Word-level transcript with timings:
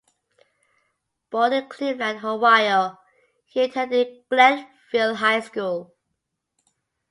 Born 1.29 1.53
in 1.53 1.69
Cleveland, 1.69 2.25
Ohio, 2.25 2.97
he 3.45 3.61
attended 3.61 4.23
Glenville 4.31 5.13
High 5.13 5.41
School. 5.41 5.93